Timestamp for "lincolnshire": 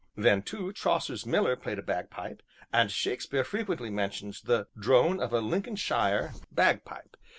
5.41-6.33